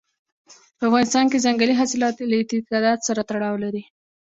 [0.77, 3.83] په افغانستان کې ځنګلي حاصلات له اعتقاداتو سره تړاو لري.